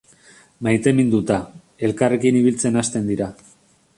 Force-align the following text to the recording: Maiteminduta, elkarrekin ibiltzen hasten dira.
Maiteminduta, 0.67 1.37
elkarrekin 1.89 2.39
ibiltzen 2.41 2.83
hasten 2.83 3.13
dira. 3.13 3.31